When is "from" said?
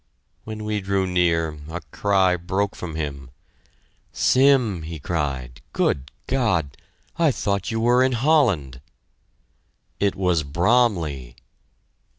2.75-2.95